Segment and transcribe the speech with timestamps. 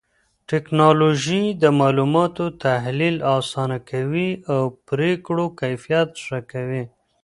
[0.49, 6.83] ټکنالوژي د معلوماتو تحليل آسانه کوي او پرېکړو کيفيت ښه کوي.